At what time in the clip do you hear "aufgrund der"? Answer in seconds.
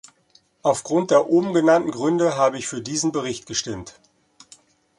0.63-1.29